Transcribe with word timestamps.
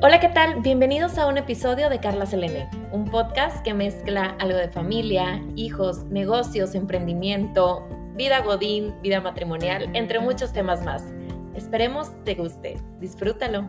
Hola, 0.00 0.20
¿qué 0.20 0.28
tal? 0.28 0.60
Bienvenidos 0.60 1.18
a 1.18 1.26
un 1.26 1.38
episodio 1.38 1.90
de 1.90 1.98
Carla 1.98 2.24
Selene, 2.24 2.70
un 2.92 3.04
podcast 3.04 3.64
que 3.64 3.74
mezcla 3.74 4.36
algo 4.38 4.56
de 4.56 4.68
familia, 4.68 5.42
hijos, 5.56 6.04
negocios, 6.04 6.76
emprendimiento, 6.76 7.84
vida 8.14 8.40
godín, 8.42 8.94
vida 9.02 9.20
matrimonial, 9.20 9.90
entre 9.94 10.20
muchos 10.20 10.52
temas 10.52 10.84
más. 10.84 11.02
Esperemos 11.56 12.12
te 12.24 12.36
guste. 12.36 12.76
Disfrútalo. 13.00 13.68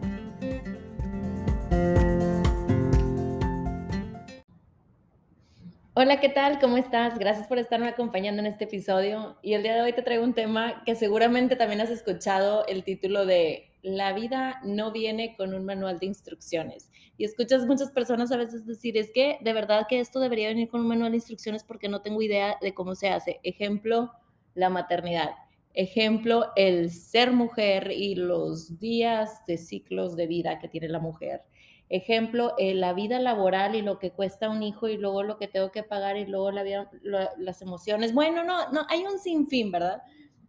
Hola, 5.95 6.19
¿qué 6.19 6.29
tal? 6.29 6.59
¿Cómo 6.59 6.77
estás? 6.77 7.17
Gracias 7.17 7.47
por 7.47 7.57
estarme 7.57 7.87
acompañando 7.87 8.39
en 8.39 8.45
este 8.45 8.65
episodio. 8.65 9.39
Y 9.41 9.55
el 9.55 9.63
día 9.63 9.73
de 9.73 9.81
hoy 9.81 9.93
te 9.93 10.03
traigo 10.03 10.23
un 10.23 10.35
tema 10.35 10.83
que 10.85 10.93
seguramente 10.93 11.55
también 11.55 11.81
has 11.81 11.89
escuchado 11.89 12.67
el 12.67 12.83
título 12.83 13.25
de 13.25 13.68
la 13.81 14.13
vida 14.13 14.59
no 14.63 14.91
viene 14.91 15.35
con 15.35 15.53
un 15.53 15.65
manual 15.65 15.99
de 15.99 16.07
instrucciones. 16.07 16.89
Y 17.17 17.25
escuchas 17.25 17.65
muchas 17.65 17.91
personas 17.91 18.31
a 18.31 18.37
veces 18.37 18.65
decir, 18.65 18.97
es 18.97 19.11
que 19.11 19.37
de 19.41 19.53
verdad 19.53 19.87
que 19.87 19.99
esto 19.99 20.19
debería 20.19 20.49
venir 20.49 20.69
con 20.69 20.81
un 20.81 20.87
manual 20.87 21.11
de 21.11 21.17
instrucciones 21.17 21.63
porque 21.63 21.89
no 21.89 22.01
tengo 22.01 22.21
idea 22.21 22.57
de 22.61 22.73
cómo 22.73 22.95
se 22.95 23.09
hace. 23.09 23.39
Ejemplo, 23.43 24.11
la 24.55 24.69
maternidad. 24.69 25.31
Ejemplo, 25.73 26.47
el 26.55 26.89
ser 26.89 27.31
mujer 27.31 27.91
y 27.91 28.15
los 28.15 28.79
días 28.79 29.45
de 29.45 29.57
ciclos 29.57 30.15
de 30.15 30.27
vida 30.27 30.59
que 30.59 30.67
tiene 30.67 30.89
la 30.89 30.99
mujer. 30.99 31.41
Ejemplo, 31.89 32.53
eh, 32.57 32.75
la 32.75 32.93
vida 32.93 33.19
laboral 33.19 33.75
y 33.75 33.81
lo 33.81 33.97
que 33.97 34.11
cuesta 34.11 34.49
un 34.49 34.61
hijo 34.61 34.87
y 34.87 34.97
luego 34.97 35.23
lo 35.23 35.37
que 35.37 35.47
tengo 35.47 35.71
que 35.71 35.83
pagar 35.83 36.17
y 36.17 36.25
luego 36.25 36.51
la 36.51 36.63
vida, 36.63 36.91
las 37.01 37.61
emociones. 37.61 38.13
Bueno, 38.13 38.43
no, 38.43 38.71
no, 38.71 38.85
hay 38.89 39.05
un 39.05 39.17
sinfín, 39.19 39.71
¿verdad? 39.71 40.03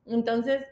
Entonces, 0.07 0.63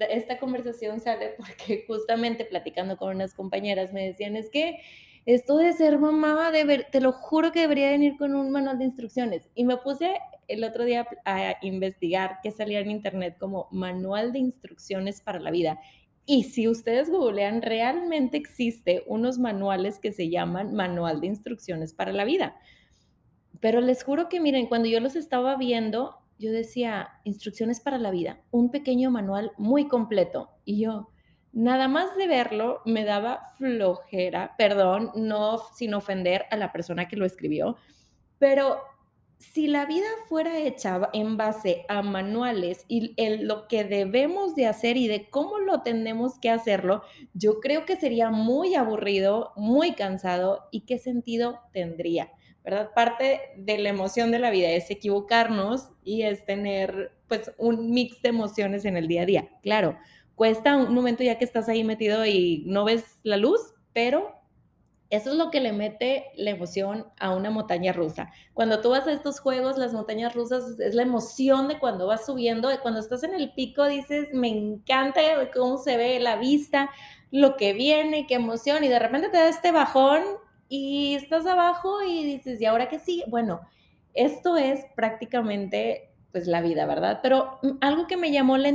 esta 0.00 0.38
conversación 0.38 1.00
sale 1.00 1.34
porque 1.36 1.84
justamente 1.86 2.44
platicando 2.44 2.96
con 2.96 3.16
unas 3.16 3.34
compañeras 3.34 3.92
me 3.92 4.06
decían, 4.06 4.36
es 4.36 4.50
que 4.50 4.80
esto 5.24 5.56
de 5.56 5.72
ser 5.72 5.98
mamá, 5.98 6.50
de 6.50 6.86
te 6.90 7.00
lo 7.00 7.12
juro 7.12 7.52
que 7.52 7.60
debería 7.60 7.90
venir 7.90 8.16
con 8.16 8.34
un 8.34 8.50
manual 8.50 8.78
de 8.78 8.84
instrucciones. 8.84 9.48
Y 9.54 9.64
me 9.64 9.76
puse 9.76 10.14
el 10.48 10.64
otro 10.64 10.84
día 10.84 11.06
a 11.24 11.54
investigar 11.62 12.38
qué 12.42 12.50
salía 12.50 12.80
en 12.80 12.90
internet 12.90 13.36
como 13.38 13.68
manual 13.70 14.32
de 14.32 14.40
instrucciones 14.40 15.20
para 15.20 15.38
la 15.38 15.52
vida. 15.52 15.78
Y 16.26 16.44
si 16.44 16.68
ustedes 16.68 17.10
googlean, 17.10 17.62
realmente 17.62 18.36
existe 18.36 19.04
unos 19.06 19.38
manuales 19.38 19.98
que 19.98 20.12
se 20.12 20.28
llaman 20.28 20.74
manual 20.74 21.20
de 21.20 21.28
instrucciones 21.28 21.94
para 21.94 22.12
la 22.12 22.24
vida. 22.24 22.56
Pero 23.60 23.80
les 23.80 24.02
juro 24.02 24.28
que 24.28 24.40
miren, 24.40 24.66
cuando 24.66 24.88
yo 24.88 24.98
los 24.98 25.14
estaba 25.14 25.56
viendo, 25.56 26.21
yo 26.42 26.52
decía, 26.52 27.08
instrucciones 27.24 27.80
para 27.80 27.98
la 27.98 28.10
vida, 28.10 28.42
un 28.50 28.70
pequeño 28.70 29.10
manual 29.10 29.52
muy 29.56 29.88
completo. 29.88 30.50
Y 30.64 30.82
yo, 30.82 31.08
nada 31.52 31.88
más 31.88 32.16
de 32.16 32.26
verlo, 32.26 32.82
me 32.84 33.04
daba 33.04 33.40
flojera, 33.56 34.54
perdón, 34.58 35.12
no 35.14 35.58
sin 35.74 35.94
ofender 35.94 36.44
a 36.50 36.56
la 36.56 36.72
persona 36.72 37.08
que 37.08 37.16
lo 37.16 37.24
escribió, 37.24 37.76
pero 38.38 38.78
si 39.38 39.66
la 39.66 39.86
vida 39.86 40.06
fuera 40.28 40.58
hecha 40.58 41.10
en 41.12 41.36
base 41.36 41.84
a 41.88 42.02
manuales 42.02 42.84
y 42.88 43.12
en 43.16 43.48
lo 43.48 43.66
que 43.66 43.84
debemos 43.84 44.54
de 44.54 44.66
hacer 44.66 44.96
y 44.96 45.08
de 45.08 45.30
cómo 45.30 45.58
lo 45.58 45.82
tenemos 45.82 46.38
que 46.38 46.50
hacerlo, 46.50 47.02
yo 47.34 47.60
creo 47.60 47.84
que 47.84 47.96
sería 47.96 48.30
muy 48.30 48.74
aburrido, 48.74 49.52
muy 49.56 49.94
cansado 49.94 50.68
y 50.70 50.82
qué 50.82 50.98
sentido 50.98 51.58
tendría. 51.72 52.30
¿Verdad? 52.64 52.90
Parte 52.94 53.40
de 53.56 53.78
la 53.78 53.88
emoción 53.88 54.30
de 54.30 54.38
la 54.38 54.50
vida 54.50 54.70
es 54.70 54.90
equivocarnos 54.90 55.88
y 56.04 56.22
es 56.22 56.44
tener 56.44 57.12
pues 57.28 57.52
un 57.58 57.90
mix 57.90 58.22
de 58.22 58.28
emociones 58.28 58.84
en 58.84 58.96
el 58.96 59.08
día 59.08 59.22
a 59.22 59.26
día. 59.26 59.48
Claro, 59.62 59.98
cuesta 60.34 60.76
un 60.76 60.94
momento 60.94 61.22
ya 61.22 61.38
que 61.38 61.44
estás 61.44 61.68
ahí 61.68 61.84
metido 61.84 62.24
y 62.26 62.62
no 62.66 62.84
ves 62.84 63.18
la 63.22 63.36
luz, 63.36 63.60
pero 63.92 64.42
eso 65.12 65.30
es 65.30 65.36
lo 65.36 65.50
que 65.50 65.60
le 65.60 65.74
mete 65.74 66.30
la 66.36 66.52
emoción 66.52 67.06
a 67.18 67.34
una 67.34 67.50
montaña 67.50 67.92
rusa. 67.92 68.30
Cuando 68.54 68.80
tú 68.80 68.90
vas 68.90 69.06
a 69.06 69.12
estos 69.12 69.40
juegos, 69.40 69.76
las 69.76 69.92
montañas 69.92 70.34
rusas 70.34 70.80
es 70.80 70.94
la 70.94 71.02
emoción 71.02 71.68
de 71.68 71.78
cuando 71.78 72.06
vas 72.06 72.24
subiendo, 72.24 72.68
de 72.68 72.78
cuando 72.78 73.00
estás 73.00 73.22
en 73.22 73.34
el 73.34 73.52
pico 73.52 73.86
dices, 73.86 74.28
me 74.32 74.48
encanta 74.48 75.20
cómo 75.52 75.76
se 75.76 75.98
ve 75.98 76.18
la 76.18 76.36
vista, 76.36 76.88
lo 77.30 77.58
que 77.58 77.74
viene, 77.74 78.26
qué 78.26 78.36
emoción, 78.36 78.84
y 78.84 78.88
de 78.88 78.98
repente 78.98 79.28
te 79.28 79.36
da 79.36 79.48
este 79.50 79.70
bajón 79.70 80.22
y 80.74 81.16
estás 81.16 81.44
abajo 81.44 82.02
y 82.02 82.24
dices, 82.24 82.58
¿y 82.58 82.64
ahora 82.64 82.88
qué 82.88 82.98
sí? 82.98 83.22
Bueno, 83.28 83.60
esto 84.14 84.56
es 84.56 84.86
prácticamente 84.96 86.14
pues 86.30 86.46
la 86.46 86.62
vida, 86.62 86.86
¿verdad? 86.86 87.20
Pero 87.22 87.58
mm, 87.62 87.72
algo 87.82 88.06
que 88.06 88.16
me 88.16 88.32
llamó 88.32 88.56
la, 88.56 88.72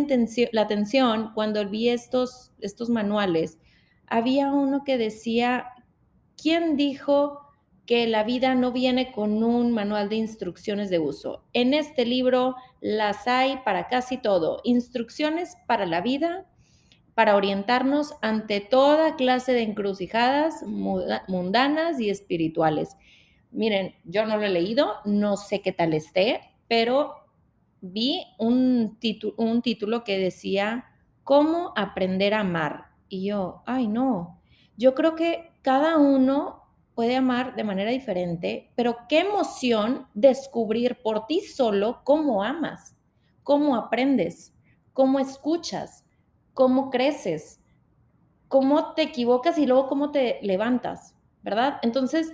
la 0.51 0.61
atención 0.61 1.31
cuando 1.33 1.67
vi 1.67 1.89
estos, 1.89 2.53
estos 2.61 2.91
manuales, 2.91 3.57
había 4.05 4.53
uno 4.53 4.83
que 4.85 4.99
decía, 4.99 5.69
¿quién 6.39 6.77
dijo 6.77 7.41
que 7.87 8.05
la 8.05 8.23
vida 8.23 8.53
no 8.53 8.71
viene 8.71 9.11
con 9.11 9.43
un 9.43 9.71
manual 9.71 10.07
de 10.07 10.17
instrucciones 10.17 10.91
de 10.91 10.99
uso? 10.99 11.45
En 11.53 11.73
este 11.73 12.05
libro 12.05 12.57
las 12.79 13.27
hay 13.27 13.57
para 13.65 13.87
casi 13.87 14.19
todo, 14.19 14.61
instrucciones 14.63 15.57
para 15.65 15.87
la 15.87 16.01
vida, 16.01 16.45
para 17.17 17.35
orientarnos 17.35 18.13
ante 18.21 18.61
toda 18.61 19.15
clase 19.15 19.51
de 19.51 19.63
encrucijadas 19.63 20.61
mundanas 20.61 21.99
y 21.99 22.11
espirituales. 22.11 22.95
Miren, 23.49 23.95
yo 24.03 24.27
no 24.27 24.37
lo 24.37 24.43
he 24.43 24.49
leído, 24.49 24.97
no 25.03 25.35
sé 25.35 25.63
qué 25.63 25.71
tal 25.71 25.95
esté, 25.95 26.41
pero 26.67 27.15
vi 27.81 28.23
un, 28.37 28.99
título 28.99 30.03
que 30.03 30.19
decía, 30.19 30.85
¿Cómo 31.23 31.73
aprender 31.75 32.35
a 32.35 32.41
amar? 32.41 32.91
Y 33.09 33.25
yo, 33.25 33.63
ay 33.65 33.87
no, 33.87 34.39
yo 34.77 34.93
creo 34.93 35.15
que 35.15 35.53
cada 35.63 35.97
uno 35.97 36.65
puede 36.93 37.15
amar 37.15 37.55
de 37.55 37.63
manera 37.63 37.89
diferente, 37.89 38.71
pero 38.75 38.95
qué 39.09 39.21
emoción 39.21 40.05
descubrir 40.13 40.99
por 41.01 41.25
ti 41.25 41.41
solo 41.41 42.01
cómo 42.03 42.43
amas, 42.43 42.95
cómo 43.41 43.75
aprendes, 43.75 44.53
cómo 44.93 45.17
escuchas, 45.17 46.06
cómo 46.57 46.89
creces, 46.89 47.59
cómo 48.47 48.95
te 48.95 49.03
equivocas 49.03 49.59
y 49.59 49.67
luego 49.67 49.87
cómo 49.87 50.09
te 50.09 50.39
levantas, 50.41 51.13
¿verdad? 51.43 51.77
Entonces, 51.83 52.33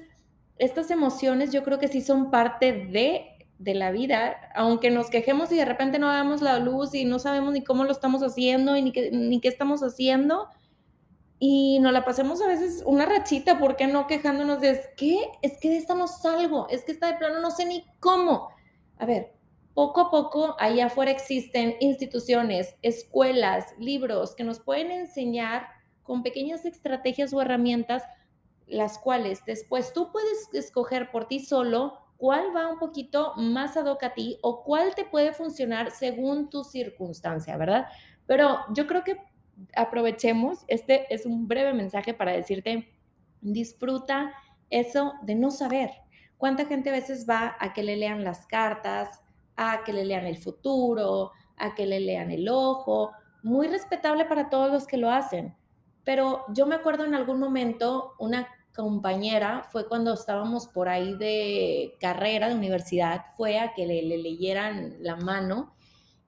estas 0.58 0.92
emociones 0.92 1.52
yo 1.52 1.62
creo 1.62 1.78
que 1.78 1.90
sí 1.90 2.00
son 2.00 2.32
parte 2.32 2.72
de, 2.72 3.30
la 3.60 3.92
vida, 3.92 4.38
aunque 4.56 4.92
nos 4.92 5.10
quejemos 5.10 5.52
y 5.52 5.58
de 5.58 5.66
repente 5.66 6.00
no 6.00 6.08
damos 6.08 6.42
la 6.42 6.60
luz 6.60 6.96
y 6.96 7.04
no 7.04 7.20
sabemos 7.20 7.52
ni 7.52 7.66
cómo 7.66 7.84
lo 7.84 7.92
estamos 7.92 8.24
haciendo 8.24 8.78
y 8.78 8.82
ni 8.82 8.94
qué, 8.94 9.12
ni 9.12 9.42
qué 9.42 9.50
estamos 9.50 9.84
haciendo. 9.84 10.48
Y 11.38 11.80
nos 11.80 11.92
la 11.92 12.06
pasemos 12.06 12.42
a 12.42 12.48
veces 12.48 12.82
una 12.86 13.06
rachita, 13.06 13.60
¿por 13.60 13.76
qué 13.76 13.88
no 13.88 14.08
quejándonos 14.08 14.62
de, 14.62 14.70
es 14.70 14.88
que, 14.96 15.18
es 15.42 15.58
que 15.60 15.70
de 15.70 15.78
esta 15.78 15.96
no 15.96 16.08
salgo, 16.08 16.70
es 16.70 16.86
que 16.86 16.94
esta 16.94 17.08
de 17.08 17.18
plano 17.18 17.42
no 17.42 17.52
sé 17.52 17.66
ni 17.66 17.84
cómo? 18.00 18.52
A 18.98 19.06
ver, 19.06 19.34
poco 19.74 20.02
a 20.02 20.12
poco 20.12 20.56
allá 20.60 20.86
afuera 20.86 21.12
existen 21.12 21.76
instituciones, 21.80 22.76
escuelas, 22.82 23.66
libros 23.80 24.36
que 24.36 24.44
nos 24.44 24.60
pueden 24.60 24.92
enseñar 24.92 25.68
con 26.04 26.22
pequeñas 26.22 26.66
estrategias 26.66 27.34
o 27.34 27.42
herramientas, 27.42 28.04
las 28.68 28.98
cuales 28.98 29.44
después 29.46 29.94
tú 29.94 30.12
puedes 30.12 30.50
escoger 30.54 31.12
por 31.12 31.28
ti 31.28 31.40
solo 31.40 31.98
cuál 32.18 32.56
va 32.56 32.68
un 32.68 32.80
poquito 32.80 33.34
más 33.36 33.76
ad 33.76 33.88
hoc 33.88 34.04
a 34.04 34.14
ti 34.14 34.38
o 34.42 34.64
cuál 34.64 34.96
te 34.96 35.06
puede 35.06 35.34
funcionar 35.34 35.92
según 35.92 36.50
tu 36.50 36.64
circunstancia, 36.64 37.58
¿verdad? 37.58 37.88
Pero 38.26 38.60
yo 38.74 38.88
creo 38.88 39.04
que 39.04 39.18
aprovechemos, 39.76 40.64
este 40.68 41.14
es 41.14 41.26
un 41.26 41.48
breve 41.48 41.74
mensaje 41.74 42.14
para 42.14 42.32
decirte, 42.32 42.90
disfruta 43.42 44.34
eso 44.70 45.14
de 45.24 45.36
no 45.36 45.52
saber. 45.52 45.92
¿Cuánta 46.38 46.66
gente 46.66 46.90
a 46.90 46.94
veces 46.94 47.28
va 47.30 47.56
a 47.60 47.74
que 47.74 47.84
le 47.84 47.96
lean 47.96 48.24
las 48.24 48.46
cartas, 48.46 49.23
a 49.56 49.84
que 49.84 49.94
le 49.94 50.06
lean 50.06 50.26
el 50.26 50.38
futuro, 50.38 51.32
a 51.58 51.76
que 51.76 51.86
le 51.86 52.00
lean 52.00 52.32
el 52.32 52.50
ojo, 52.50 53.12
muy 53.44 53.68
respetable 53.68 54.26
para 54.26 54.50
todos 54.50 54.72
los 54.72 54.88
que 54.88 54.98
lo 54.98 55.12
hacen. 55.12 55.56
Pero 56.04 56.46
yo 56.50 56.66
me 56.66 56.76
acuerdo 56.76 57.06
en 57.06 57.16
algún 57.16 57.40
momento, 57.40 58.14
una 58.20 58.48
compañera 58.76 59.64
fue 59.72 59.88
cuando 59.88 60.14
estábamos 60.14 60.68
por 60.68 60.90
ahí 60.90 61.16
de 61.16 61.96
carrera, 62.00 62.50
de 62.50 62.56
universidad, 62.56 63.26
fue 63.38 63.60
a 63.60 63.74
que 63.74 63.86
le, 63.86 64.02
leyeran 64.18 64.96
la 65.00 65.16
mano 65.16 65.74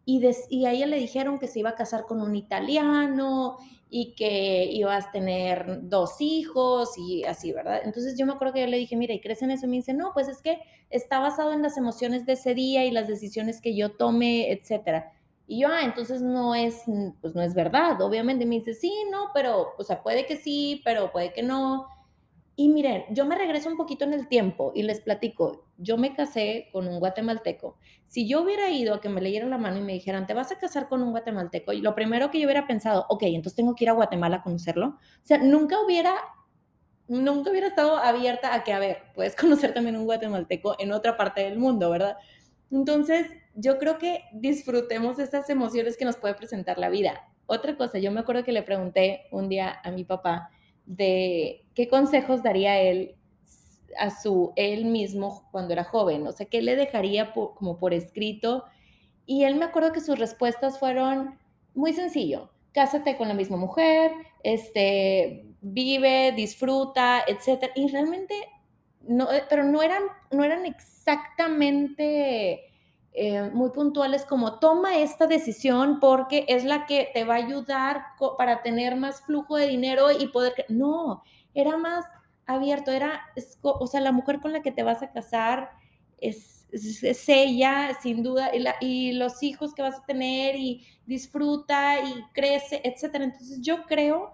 y, 0.05 0.21
y 0.49 0.65
a 0.65 0.71
ella 0.71 0.85
le 0.85 0.97
dijeron 0.97 1.39
que 1.39 1.47
se 1.47 1.59
iba 1.59 1.71
a 1.71 1.75
casar 1.75 2.05
con 2.05 2.21
un 2.21 2.35
italiano 2.35 3.57
y 3.89 4.13
que 4.15 4.65
ibas 4.65 5.07
a 5.07 5.11
tener 5.11 5.79
dos 5.83 6.19
hijos 6.19 6.97
y 6.97 7.23
así, 7.23 7.51
¿verdad? 7.53 7.81
Entonces 7.83 8.17
yo 8.17 8.25
me 8.25 8.33
acuerdo 8.33 8.55
que 8.55 8.61
yo 8.61 8.67
le 8.67 8.77
dije, 8.77 8.95
mira, 8.95 9.13
¿y 9.13 9.21
crees 9.21 9.41
en 9.41 9.51
eso? 9.51 9.65
Y 9.65 9.69
me 9.69 9.75
dice, 9.77 9.93
no, 9.93 10.11
pues 10.13 10.27
es 10.27 10.41
que 10.41 10.59
está 10.89 11.19
basado 11.19 11.53
en 11.53 11.61
las 11.61 11.77
emociones 11.77 12.25
de 12.25 12.33
ese 12.33 12.53
día 12.53 12.85
y 12.85 12.91
las 12.91 13.07
decisiones 13.07 13.61
que 13.61 13.75
yo 13.75 13.91
tome, 13.93 14.51
etcétera. 14.51 15.13
Y 15.47 15.61
yo, 15.61 15.67
ah, 15.69 15.81
entonces 15.83 16.21
no 16.21 16.55
es, 16.55 16.83
pues 17.21 17.35
no 17.35 17.41
es 17.41 17.53
verdad, 17.53 18.01
obviamente. 18.01 18.45
me 18.45 18.55
dice, 18.55 18.73
sí, 18.73 18.91
no, 19.11 19.29
pero, 19.33 19.73
o 19.77 19.83
sea, 19.83 20.01
puede 20.01 20.25
que 20.25 20.37
sí, 20.37 20.81
pero 20.83 21.11
puede 21.11 21.33
que 21.33 21.43
no. 21.43 21.87
Y 22.57 22.69
miren, 22.69 23.03
yo 23.09 23.25
me 23.25 23.35
regreso 23.35 23.69
un 23.69 23.75
poquito 23.75 24.05
en 24.05 24.13
el 24.13 24.29
tiempo 24.29 24.71
y 24.73 24.83
les 24.83 25.01
platico, 25.01 25.65
yo 25.77 25.97
me 25.97 26.15
casé 26.15 26.69
con 26.71 26.87
un 26.87 26.99
guatemalteco. 26.99 27.77
Si 28.05 28.29
yo 28.29 28.43
hubiera 28.43 28.69
ido 28.69 28.93
a 28.93 29.01
que 29.01 29.09
me 29.09 29.19
leyeran 29.19 29.49
la 29.49 29.57
mano 29.57 29.77
y 29.77 29.81
me 29.81 29.93
dijeran, 29.93 30.25
te 30.25 30.33
vas 30.33 30.51
a 30.53 30.57
casar 30.57 30.87
con 30.87 31.01
un 31.03 31.11
guatemalteco, 31.11 31.73
y 31.73 31.81
lo 31.81 31.95
primero 31.95 32.31
que 32.31 32.39
yo 32.39 32.45
hubiera 32.45 32.65
pensado, 32.65 33.05
ok, 33.09 33.23
entonces 33.23 33.57
tengo 33.57 33.75
que 33.75 33.83
ir 33.83 33.89
a 33.89 33.93
Guatemala 33.93 34.37
a 34.37 34.43
conocerlo. 34.43 34.87
O 34.87 35.25
sea, 35.25 35.37
nunca 35.39 35.81
hubiera 35.81 36.15
nunca 37.07 37.51
hubiera 37.51 37.67
estado 37.67 37.97
abierta 37.97 38.53
a 38.53 38.63
que, 38.63 38.73
a 38.73 38.79
ver, 38.79 39.03
puedes 39.13 39.35
conocer 39.35 39.73
también 39.73 39.95
un 39.97 40.05
guatemalteco 40.05 40.75
en 40.79 40.91
otra 40.91 41.17
parte 41.17 41.41
del 41.41 41.57
mundo, 41.57 41.89
¿verdad? 41.89 42.17
Entonces, 42.71 43.27
yo 43.53 43.77
creo 43.77 43.97
que 43.97 44.23
disfrutemos 44.33 45.19
esas 45.19 45.49
emociones 45.49 45.97
que 45.97 46.05
nos 46.05 46.17
puede 46.17 46.33
presentar 46.33 46.77
la 46.77 46.89
vida. 46.89 47.21
Otra 47.45 47.77
cosa, 47.77 47.99
yo 47.99 48.11
me 48.11 48.21
acuerdo 48.21 48.43
que 48.43 48.51
le 48.51 48.63
pregunté 48.63 49.27
un 49.31 49.49
día 49.49 49.79
a 49.83 49.91
mi 49.91 50.03
papá 50.03 50.49
de 50.85 51.65
qué 51.73 51.87
consejos 51.87 52.43
daría 52.43 52.79
él 52.79 53.15
a 53.97 54.09
su 54.09 54.51
él 54.55 54.85
mismo 54.85 55.47
cuando 55.51 55.73
era 55.73 55.83
joven, 55.83 56.27
o 56.27 56.31
sea, 56.31 56.45
qué 56.45 56.61
le 56.61 56.75
dejaría 56.75 57.33
como 57.33 57.77
por 57.77 57.93
escrito. 57.93 58.65
Y 59.25 59.43
él 59.43 59.55
me 59.55 59.65
acuerdo 59.65 59.91
que 59.91 60.01
sus 60.01 60.19
respuestas 60.19 60.79
fueron 60.79 61.39
muy 61.73 61.93
sencillo, 61.93 62.51
cásate 62.73 63.17
con 63.17 63.27
la 63.27 63.33
misma 63.33 63.57
mujer, 63.57 64.11
este, 64.43 65.45
vive, 65.61 66.31
disfruta, 66.33 67.23
etcétera. 67.27 67.71
Y 67.75 67.87
realmente, 67.87 68.35
no, 69.01 69.31
eh, 69.31 69.43
pero 69.49 69.63
no 69.63 69.81
eran, 69.81 70.03
no 70.31 70.43
eran 70.43 70.65
exactamente 70.65 72.74
eh, 73.17 73.49
muy 73.53 73.69
puntuales 73.69 74.25
como 74.25 74.59
toma 74.59 74.97
esta 74.97 75.25
decisión 75.25 76.01
porque 76.01 76.43
es 76.49 76.65
la 76.65 76.85
que 76.85 77.09
te 77.13 77.23
va 77.23 77.35
a 77.35 77.37
ayudar 77.37 78.01
para 78.37 78.61
tener 78.61 78.97
más 78.97 79.21
flujo 79.21 79.55
de 79.55 79.67
dinero 79.67 80.11
y 80.11 80.27
poder... 80.27 80.65
No, 80.67 81.23
era 81.53 81.77
más 81.77 82.03
abierto, 82.45 82.91
era, 82.91 83.21
o 83.61 83.87
sea, 83.87 84.01
la 84.01 84.11
mujer 84.11 84.41
con 84.41 84.51
la 84.51 84.61
que 84.61 84.73
te 84.73 84.83
vas 84.83 85.01
a 85.01 85.13
casar 85.13 85.71
es, 86.17 86.67
es, 86.71 87.29
ella, 87.29 87.97
sin 88.01 88.21
duda, 88.21 88.51
y, 88.81 89.13
los 89.13 89.41
hijos 89.43 89.73
que 89.73 89.81
vas 89.81 89.95
a 89.95 90.05
tener 90.05 90.57
y 90.57 90.85
disfruta 91.05 92.01
y 92.01 92.21
crece, 92.33 92.81
etcétera. 92.83 93.23
Entonces 93.23 93.61
yo 93.61 93.85
creo 93.85 94.33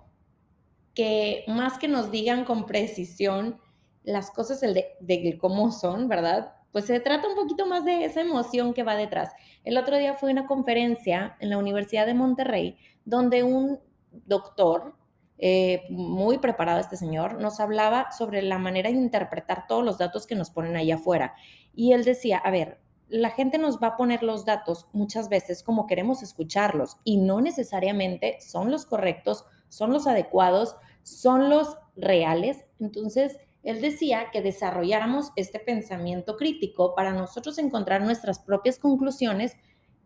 que 0.95 1.44
más 1.48 1.78
que 1.78 1.88
nos 1.88 2.10
digan 2.10 2.45
con 2.45 2.66
precisión 2.66 3.60
las 4.04 4.31
cosas 4.31 4.60
de, 4.60 4.88
de 5.00 5.38
cómo 5.39 5.72
son, 5.72 6.07
¿verdad? 6.07 6.56
Pues 6.71 6.85
se 6.85 7.00
trata 7.00 7.27
un 7.27 7.35
poquito 7.35 7.65
más 7.65 7.83
de 7.85 8.06
esa 8.06 8.21
emoción 8.21 8.73
que 8.73 8.83
va 8.83 8.95
detrás. 8.95 9.31
El 9.63 9.77
otro 9.77 9.97
día 9.97 10.13
fue 10.13 10.31
una 10.31 10.47
conferencia 10.47 11.35
en 11.39 11.50
la 11.50 11.57
Universidad 11.57 12.06
de 12.06 12.13
Monterrey 12.13 12.77
donde 13.06 13.44
un 13.44 13.79
doctor, 14.25 14.95
eh, 15.38 15.83
muy 15.89 16.38
preparado 16.38 16.79
este 16.79 16.97
señor, 16.97 17.41
nos 17.41 17.59
hablaba 17.59 18.12
sobre 18.12 18.41
la 18.41 18.57
manera 18.57 18.89
de 18.89 18.97
interpretar 18.97 19.68
todos 19.68 19.83
los 19.83 19.97
datos 19.97 20.27
que 20.27 20.35
nos 20.35 20.50
ponen 20.50 20.75
ahí 20.75 20.91
afuera. 20.91 21.33
Y 21.73 21.94
él 21.94 22.03
decía, 22.03 22.38
a 22.38 22.51
ver, 22.51 22.79
la 23.07 23.31
gente 23.31 23.57
nos 23.57 23.79
va 23.81 23.88
a 23.88 23.97
poner 23.97 24.23
los 24.23 24.45
datos 24.45 24.88
muchas 24.94 25.27
veces 25.27 25.63
como 25.63 25.85
queremos 25.85 26.23
escucharlos 26.23 26.97
y 27.03 27.18
no 27.18 27.41
necesariamente 27.41 28.38
son 28.39 28.71
los 28.71 28.85
correctos, 28.85 29.45
son 29.68 29.91
los 29.91 30.07
adecuados, 30.07 30.77
son 31.03 31.50
los 31.50 31.77
reales. 31.97 32.63
Entonces, 32.79 33.38
él 33.63 33.81
decía 33.81 34.31
que 34.31 34.41
desarrolláramos 34.41 35.31
este 35.35 35.59
pensamiento 35.59 36.35
crítico 36.35 36.95
para 36.95 37.13
nosotros 37.13 37.57
encontrar 37.57 38.01
nuestras 38.01 38.39
propias 38.39 38.79
conclusiones 38.79 39.55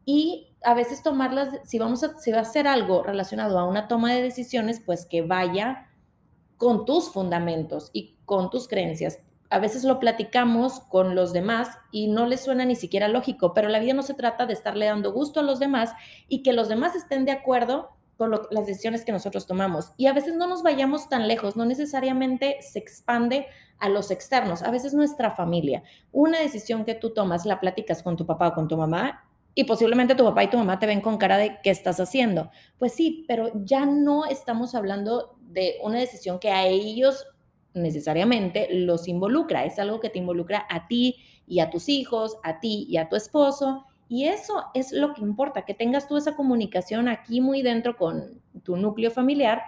y 0.06 0.54
a 0.64 0.74
veces 0.74 1.02
tomarlas, 1.02 1.50
si 1.64 1.80
vamos 1.80 2.04
a, 2.04 2.08
va 2.10 2.38
a 2.38 2.42
hacer 2.42 2.68
algo 2.68 3.02
relacionado 3.04 3.58
a 3.58 3.68
una 3.68 3.88
toma 3.88 4.14
de 4.14 4.22
decisiones, 4.22 4.82
pues 4.86 5.06
que 5.06 5.22
vaya 5.22 5.90
con 6.58 6.86
tus 6.86 7.10
fundamentos 7.10 7.90
y 7.92 8.18
con 8.26 8.50
tus 8.50 8.68
creencias. 8.68 9.20
A 9.50 9.60
veces 9.60 9.84
lo 9.84 10.00
platicamos 10.00 10.80
con 10.80 11.16
los 11.16 11.34
demás 11.34 11.70
y 11.92 12.08
no 12.08 12.26
les 12.26 12.44
suena 12.44 12.66
ni 12.66 12.76
siquiera 12.76 13.08
lógico, 13.08 13.54
pero 13.54 13.70
la 13.70 13.80
vida 13.80 13.94
no 13.94 14.02
se 14.02 14.14
trata 14.14 14.46
de 14.46 14.54
estarle 14.54 14.86
dando 14.86 15.12
gusto 15.12 15.40
a 15.40 15.44
los 15.44 15.60
demás 15.60 15.94
y 16.28 16.44
que 16.44 16.54
los 16.54 16.68
demás 16.68 16.96
estén 16.96 17.26
de 17.26 17.32
acuerdo 17.32 17.95
con 18.18 18.32
las 18.32 18.66
decisiones 18.66 19.04
que 19.04 19.12
nosotros 19.12 19.46
tomamos. 19.46 19.92
Y 19.98 20.08
a 20.08 20.14
veces 20.14 20.36
no 20.36 20.48
nos 20.48 20.64
vayamos 20.64 21.10
tan 21.10 21.28
lejos, 21.28 21.56
no 21.56 21.66
necesariamente 21.66 22.58
se 22.62 22.80
expande 22.80 23.48
a 23.80 23.90
los 23.90 24.12
externos, 24.12 24.62
a 24.64 24.72
veces 24.72 24.94
nuestra 24.94 25.32
familia. 25.32 25.84
Una 26.12 26.40
decisión 26.40 26.86
que 26.86 26.96
tú 26.96 27.14
tomas, 27.14 27.46
la 27.46 27.60
platicas 27.60 28.04
con 28.04 28.16
tu 28.16 28.26
papá 28.26 28.50
o 28.50 28.54
con 28.54 28.68
tu 28.68 28.78
mamá 28.78 29.26
y 29.54 29.66
posiblemente 29.66 30.16
tu 30.16 30.24
papá 30.24 30.44
y 30.44 30.50
tu 30.50 30.58
mamá 30.58 30.80
te 30.80 30.86
ven 30.86 31.02
con 31.02 31.18
cara 31.18 31.38
de 31.38 31.58
qué 31.62 31.70
estás 31.70 32.00
haciendo. 32.00 32.50
Pues 32.78 32.94
sí, 32.94 33.26
pero 33.28 33.52
ya 33.54 33.86
no 33.86 34.26
estamos 34.26 34.76
hablando 34.76 35.38
de 35.42 35.76
una 35.84 36.00
decisión 36.00 36.40
que 36.40 36.52
a 36.52 36.68
ellos 36.68 37.28
necesariamente 37.74 38.68
los 38.72 39.08
involucra, 39.08 39.66
es 39.66 39.80
algo 39.80 40.00
que 40.00 40.10
te 40.10 40.20
involucra 40.20 40.66
a 40.70 40.88
ti 40.88 41.18
y 41.46 41.60
a 41.60 41.70
tus 41.70 41.90
hijos, 41.90 42.38
a 42.44 42.62
ti 42.62 42.86
y 42.90 42.98
a 42.98 43.10
tu 43.10 43.18
esposo 43.18 43.86
y 44.08 44.28
eso 44.28 44.66
es 44.74 44.92
lo 44.92 45.14
que 45.14 45.22
importa, 45.22 45.64
que 45.64 45.74
tengas 45.74 46.08
tú 46.08 46.18
esa 46.18 46.36
comunicación 46.36 47.08
aquí 47.08 47.42
muy 47.42 47.62
dentro 47.62 47.98
con 47.98 48.42
tu 48.64 48.78
núcleo 48.78 49.12
familiar 49.12 49.62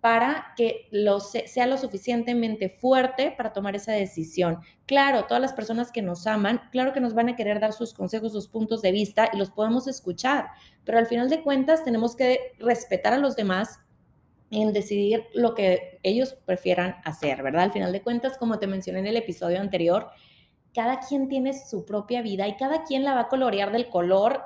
para 0.00 0.46
que 0.56 0.88
lo 0.90 1.20
sea 1.20 1.66
lo 1.66 1.78
suficientemente 1.78 2.68
fuerte 2.68 3.32
para 3.36 3.52
tomar 3.52 3.76
esa 3.76 3.92
decisión. 3.92 4.58
Claro, 4.84 5.26
todas 5.26 5.40
las 5.40 5.52
personas 5.52 5.92
que 5.92 6.02
nos 6.02 6.26
aman, 6.26 6.60
claro 6.72 6.92
que 6.92 7.00
nos 7.00 7.14
van 7.14 7.28
a 7.28 7.36
querer 7.36 7.60
dar 7.60 7.72
sus 7.72 7.94
consejos, 7.94 8.32
sus 8.32 8.48
puntos 8.48 8.82
de 8.82 8.90
vista 8.90 9.30
y 9.32 9.36
los 9.36 9.50
podemos 9.50 9.86
escuchar, 9.86 10.48
pero 10.84 10.98
al 10.98 11.06
final 11.06 11.30
de 11.30 11.42
cuentas 11.42 11.84
tenemos 11.84 12.16
que 12.16 12.54
respetar 12.58 13.12
a 13.12 13.18
los 13.18 13.36
demás 13.36 13.78
en 14.50 14.72
decidir 14.72 15.24
lo 15.34 15.54
que 15.54 16.00
ellos 16.02 16.36
prefieran 16.46 16.96
hacer, 17.04 17.40
¿verdad? 17.42 17.62
Al 17.62 17.72
final 17.72 17.92
de 17.92 18.02
cuentas, 18.02 18.36
como 18.36 18.58
te 18.58 18.66
mencioné 18.66 18.98
en 18.98 19.06
el 19.06 19.16
episodio 19.16 19.60
anterior, 19.60 20.08
cada 20.74 21.00
quien 21.00 21.28
tiene 21.28 21.52
su 21.52 21.84
propia 21.84 22.22
vida 22.22 22.48
y 22.48 22.56
cada 22.56 22.84
quien 22.84 23.04
la 23.04 23.14
va 23.14 23.20
a 23.22 23.28
colorear 23.28 23.72
del 23.72 23.88
color 23.88 24.42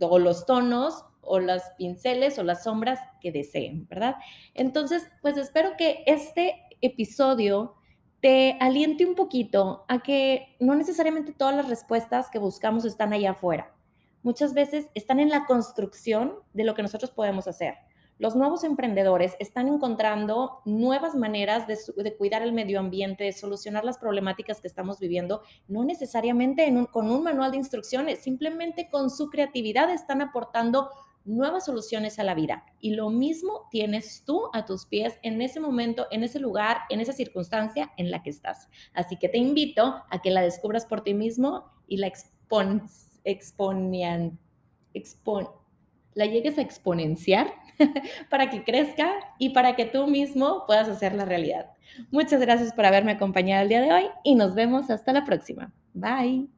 o 0.00 0.18
los 0.18 0.46
tonos 0.46 1.04
o 1.20 1.38
las 1.38 1.70
pinceles 1.78 2.38
o 2.38 2.42
las 2.42 2.64
sombras 2.64 2.98
que 3.20 3.32
deseen, 3.32 3.86
¿verdad? 3.88 4.16
Entonces, 4.54 5.06
pues 5.22 5.36
espero 5.36 5.76
que 5.76 6.02
este 6.06 6.62
episodio 6.80 7.74
te 8.20 8.56
aliente 8.60 9.06
un 9.06 9.14
poquito 9.14 9.84
a 9.88 10.02
que 10.02 10.56
no 10.60 10.74
necesariamente 10.74 11.32
todas 11.32 11.56
las 11.56 11.68
respuestas 11.68 12.30
que 12.30 12.38
buscamos 12.38 12.84
están 12.84 13.12
allá 13.12 13.32
afuera. 13.32 13.74
Muchas 14.22 14.54
veces 14.54 14.86
están 14.94 15.18
en 15.18 15.28
la 15.28 15.46
construcción 15.46 16.34
de 16.52 16.64
lo 16.64 16.74
que 16.74 16.82
nosotros 16.82 17.10
podemos 17.10 17.48
hacer. 17.48 17.74
Los 18.22 18.36
nuevos 18.36 18.62
emprendedores 18.62 19.34
están 19.40 19.66
encontrando 19.66 20.60
nuevas 20.64 21.16
maneras 21.16 21.66
de, 21.66 22.16
cuidar 22.16 22.42
el 22.42 22.52
medio 22.52 22.78
ambiente, 22.78 23.24
de 23.24 23.32
solucionar 23.32 23.84
las 23.84 23.98
problemáticas 23.98 24.60
que 24.60 24.68
estamos 24.68 25.00
viviendo, 25.00 25.42
no 25.66 25.82
necesariamente 25.82 26.72
con 26.92 27.10
un 27.10 27.24
manual 27.24 27.50
de 27.50 27.56
instrucciones, 27.56 28.20
simplemente 28.20 28.88
con 28.88 29.10
su 29.10 29.28
creatividad 29.28 29.90
están 29.90 30.22
aportando 30.22 30.90
nuevas 31.24 31.64
soluciones 31.64 32.20
a 32.20 32.22
la 32.22 32.36
vida. 32.36 32.64
Y 32.78 32.94
lo 32.94 33.10
mismo 33.10 33.66
tienes 33.72 34.22
tú 34.24 34.50
a 34.52 34.66
tus 34.66 34.86
pies 34.86 35.18
en 35.24 35.42
ese 35.42 35.58
momento, 35.58 36.06
en 36.12 36.22
ese 36.22 36.38
lugar, 36.38 36.82
en 36.90 37.00
esa 37.00 37.12
circunstancia 37.12 37.90
en 37.96 38.12
la 38.12 38.22
que 38.22 38.30
estás. 38.30 38.68
Así 38.94 39.16
que 39.16 39.30
te 39.30 39.38
invito 39.38 40.00
a 40.08 40.22
que 40.22 40.30
la 40.30 40.42
descubras 40.42 40.86
por 40.86 41.02
ti 41.02 41.12
mismo 41.12 41.64
y 41.88 41.96
la 41.96 42.06
expon, 42.06 42.84
exponian, 43.24 44.38
expon, 44.94 45.48
la 46.14 46.26
llegues 46.26 46.58
a 46.58 46.62
exponenciar 46.62 47.52
para 48.30 48.50
que 48.50 48.64
crezca 48.64 49.12
y 49.38 49.50
para 49.50 49.76
que 49.76 49.84
tú 49.84 50.06
mismo 50.06 50.64
puedas 50.66 50.88
hacer 50.88 51.14
la 51.14 51.24
realidad. 51.24 51.70
Muchas 52.10 52.40
gracias 52.40 52.72
por 52.72 52.86
haberme 52.86 53.12
acompañado 53.12 53.62
el 53.62 53.68
día 53.68 53.80
de 53.80 53.92
hoy 53.92 54.04
y 54.24 54.34
nos 54.34 54.54
vemos 54.54 54.90
hasta 54.90 55.12
la 55.12 55.24
próxima. 55.24 55.72
Bye. 55.94 56.52